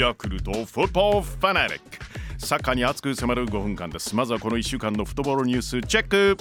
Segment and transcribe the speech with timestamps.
[0.00, 1.82] ヤクルトフットボールファナリック。
[2.38, 4.16] サッカーに熱く迫る5分間です。
[4.16, 6.38] まずはこの1週間のフットボールニュースチェック。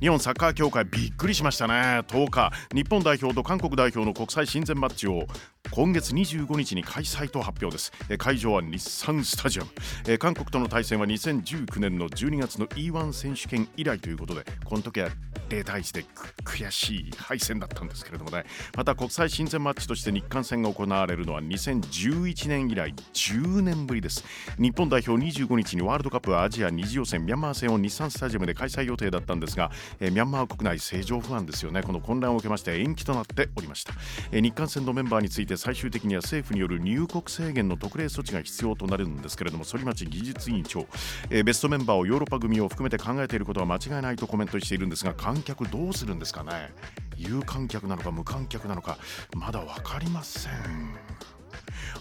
[0.00, 2.00] 日本サッカー協会びっくりしましたね。
[2.08, 5.24] 10日日本代表と韓国代表の国際親善マッチを
[5.70, 7.92] 今月25日に開催と発表です。
[8.18, 10.18] 会場は日産スタジアム。
[10.18, 15.08] 韓国との対戦は2019年の12月の E1 選手権以来ということでこの時は
[15.48, 16.04] 0対1で
[16.44, 18.44] 悔しい敗戦だったんですけれどもね。
[18.76, 24.24] また国際親善マッチとして日韓戦が行われるのは2011年以来10年ぶりです。
[24.58, 31.82] 日本代表25日にワールドカップアジア2次予選ミャンマー戦を日産スタジアムで開催予定だったんですが、えミャンマー国内政情不安ですよね。
[31.82, 33.92] この混乱を受けまして延期となっておりました、
[34.32, 40.86] え日韓戦のメンバーについて最終的には政府による入国制限の特例措置が必要となるんですけれども反町技術委員長、
[41.30, 46.72] えベストメンバーをヨーロッパ組を含めて考えていることは間違いないとコメントしているんですが観客どうするんですかね。
[47.16, 48.98] 有観客なのか無観客なのか
[49.34, 50.52] まだ分かりません。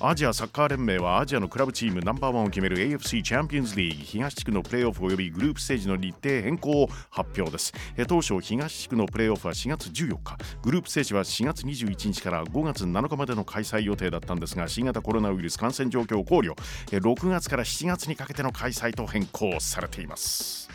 [0.01, 7.73] アジアサッカー連盟はアジアのクラブチームナンバーワンを決める AFC チャンピオンズリーグ東地区のプレーオフ及びグループステージの日程変更を発表です。
[8.07, 10.37] 当初東地区のプレーオフは4月14日。
[10.63, 16.55] グループステージは4月21日から5月7日までの開催予定だったんですが新型コロナウイルス感染状況を考慮。
[16.87, 20.69] 6月から7月にかけての開催と変更されています。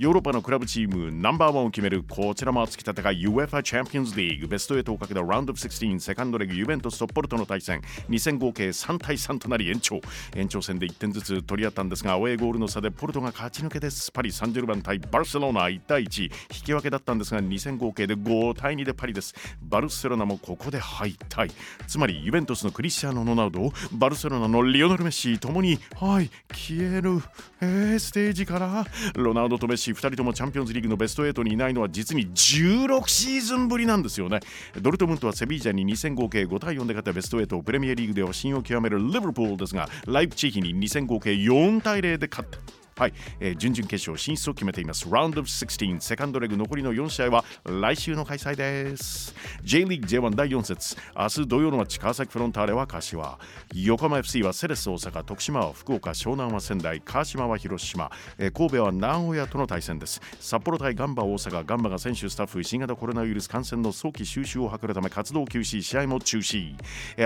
[0.00, 7.82] ヨーロッパのクラブチームナンバーワンを決めるこちらも熱き戦い UEFA チャンピオンズリーグベスト8をかけたラウンドオブ16セカンドレグユベントスとポルトの対戦。
[8.08, 10.00] 2戦合計3対3となり延長。
[10.34, 14.10] 延長戦で1点ずつ取り合ったんですがアウェーゴールの差でポルトが勝ち抜けです。
[14.10, 16.30] パリ・サンジェルマン対バルセロナ1対1引
[16.64, 19.34] き分けだったんですが2戦合計で5対2でパリです。
[19.60, 21.52] バルセロナもここで敗退。
[21.86, 27.20] つまりユベントスのクリスチャーノ・ロナウドバルセロナのリオネル・メッシともにはい消える、
[27.60, 28.86] えー、ステージから。
[29.14, 34.40] ロナウドとメッシ2人ともチャンピオンズリーグのベスト8にいないのは実に16シーズンぶりなんですよね。
[34.80, 42.79] ドルトムントはセビージャに2戦合計5対4で勝ったベスト8プレミアリーグでは新を極めるリバプールですがライプチーヒに2戦合計4対0で勝った。
[43.00, 45.08] はい、えー、準々決勝進出を決めています。
[45.10, 49.34] ラウンド16セカンドレグ残りの4試合は来週の開催です。
[49.62, 50.98] J リーグ J1 第4節。
[51.16, 53.38] 明日土曜のマッチ川崎フロンターレは柏。
[53.72, 57.00] 横浜 FC はセレス大阪徳島は福岡湘南は仙台。
[57.00, 60.20] 川島は広島、えー、神戸は名古屋との対戦です。
[60.38, 66.74] 札幌対ガンバ大阪ガンバが選手スタッフ新型コロナウイルス感染の早期収集を図るため活動休止試合も中止。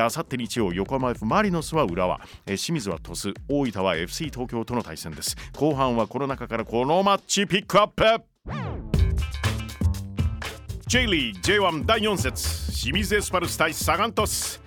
[0.00, 3.34] あさって日曜横浜 F マリノスは浦和、えー、清水は鳥栖。
[3.48, 5.34] 大分は FC 東京との対戦です。
[5.64, 8.04] 後半はこの中からこのマッチピックアップ。
[10.86, 14.63] J リーグ J1 第4節清水エスパルス対サガン鳥栖。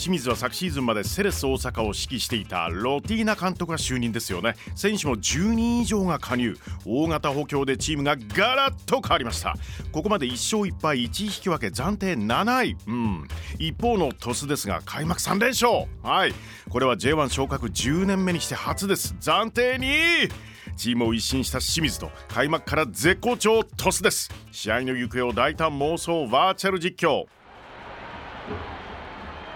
[0.00, 4.54] 清水は昨シーズンまでセレス大阪を指揮していたロティーナ監督が就任ですよね。
[4.74, 6.56] 選手も10人以上が加入。
[6.86, 9.54] 大型補強でチームがガラッと変わりました。
[9.92, 13.28] ここまで1勝1敗1引き分け暫定7位、うん、
[13.58, 15.86] 一方の鳥栖ですが開幕3連勝。
[16.02, 16.32] はい。
[16.70, 19.14] これは J1 昇格10年目にして初です。
[19.20, 20.50] 暫定2位。
[20.78, 24.30] チームを一新した清水と開幕から絶好調鳥栖です。
[24.50, 27.26] 試合の行方を大胆妄想バーチャル実況。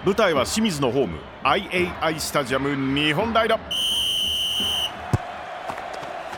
[0.05, 3.59] 舞台は清水のホーム IAI スタジアム日本大だ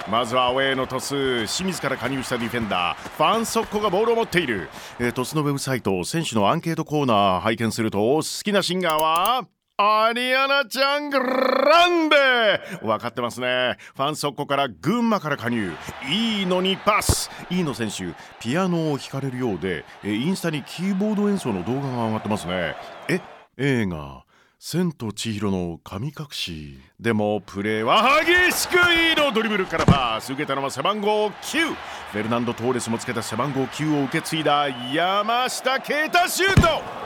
[0.09, 4.69] まずはアウェーのトス清水から加入したディフェンダーファン・ソッコがボールを持っている、
[5.01, 12.79] えー、トスのウェブサイト選手のアンケートコーナー拝見すると好きなシンガーはアリアナちゃんグランデ。
[12.81, 13.77] 分かってますね。
[13.95, 15.71] ファン速攻から群馬から加入。
[16.11, 17.31] いいのにパス。
[17.51, 22.75] いいの選手ピアノを弾かれるようでインスタにキーボード演奏の動画が上がってますね。
[23.11, 23.21] え
[23.59, 24.25] 映画
[24.59, 26.79] 千と千尋の神隠し。
[27.01, 31.75] でもプレーは激しくいいのドリブルからパス受けたのは背番号9
[32.13, 37.06] フェルナンド・トーレスもつけた背番号9を受け継いだ山下啓太シュート。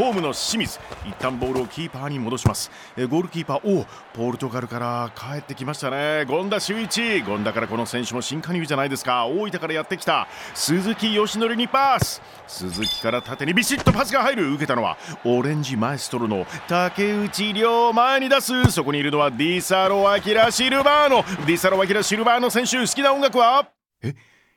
[0.00, 0.78] ホームの清水。
[1.06, 2.70] 一旦ボールをキーパーに戻します。
[2.96, 6.24] えゴールキーパーおポルトガルから帰ってきましたね。
[6.26, 7.22] 権田修一。
[7.22, 9.26] 権田からこの選手も新加入じゃないですか。
[9.26, 10.26] 大分からやってきた。
[10.54, 12.22] 鈴木義則にパス。
[12.46, 14.50] 鈴木から縦にビシッとパスが入る。
[14.52, 18.72] 受けたのはオレンジマエストロの竹内涼前に出す。
[18.72, 21.24] そこにいるのはディサロ・アキラ・シルバーノ。
[21.46, 23.68] ディサロ・アキラ・シルバーノ選手好きな音楽は？
[24.02, 24.14] え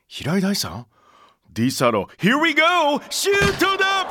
[0.07, 0.85] 平井大さん？
[1.51, 2.63] ディサロ Here we go!
[3.09, 4.07] シュートだ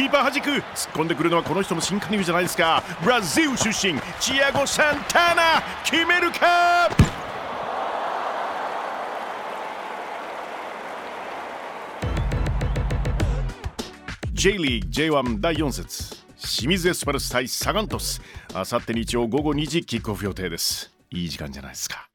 [0.00, 0.48] キーパーはじく。
[0.48, 0.62] 突っ
[0.92, 2.82] 込んでくるのはこの人も新加入じゃないですか。
[3.04, 6.88] ブラジル出身チアゴ・サンタナ決めるか
[14.32, 16.16] ？J リーグ J1 第4節。
[16.38, 18.22] 清水エスパルス対サガントス
[18.54, 20.90] あさって日曜午後2時キックオフ予定です。
[21.10, 22.08] いい時間じゃないですか。